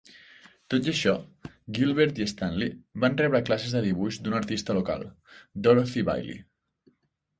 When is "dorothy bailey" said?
5.69-6.45